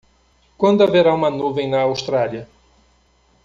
[0.57, 2.49] Quando haverá uma nuvem na Austrália?